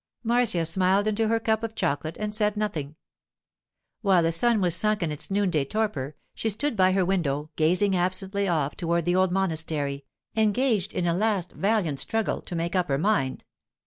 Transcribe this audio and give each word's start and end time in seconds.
Marcia 0.23 0.65
smiled 0.65 1.05
into 1.05 1.27
her 1.27 1.39
cup 1.39 1.61
of 1.61 1.75
chocolate 1.75 2.17
and 2.19 2.33
said 2.33 2.57
nothing. 2.57 2.95
While 4.01 4.23
the 4.23 4.31
sun 4.31 4.59
was 4.59 4.75
sunk 4.75 5.03
in 5.03 5.11
its 5.11 5.29
noonday 5.29 5.63
torpor, 5.65 6.15
she 6.33 6.49
stood 6.49 6.75
by 6.75 6.93
her 6.93 7.05
window, 7.05 7.51
gazing 7.55 7.95
absently 7.95 8.47
off 8.47 8.75
toward 8.75 9.05
the 9.05 9.15
old 9.15 9.31
monastery, 9.31 10.03
engaged 10.35 10.91
in 10.93 11.05
a 11.05 11.13
last 11.13 11.51
valiant 11.51 11.99
struggle 11.99 12.41
to 12.41 12.55
make 12.55 12.75
up 12.75 12.87
her 12.87 12.97
mind. 12.97 13.45